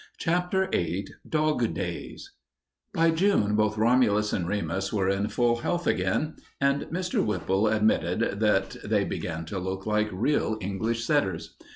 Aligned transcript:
CHAPTER 0.17 0.67
VIII 0.71 1.05
DOG 1.29 1.75
DAYS 1.75 2.31
By 2.91 3.11
June 3.11 3.55
both 3.55 3.77
Romulus 3.77 4.33
and 4.33 4.47
Remus 4.47 4.91
were 4.91 5.07
in 5.07 5.27
full 5.27 5.57
health 5.57 5.85
again 5.85 6.37
and 6.59 6.87
Mr. 6.87 7.23
Whipple 7.23 7.67
admitted 7.67 8.39
that 8.39 8.77
they 8.83 9.03
began 9.03 9.45
to 9.45 9.59
look 9.59 9.85
like 9.85 10.09
real 10.11 10.57
English 10.59 11.05
setters. 11.05 11.55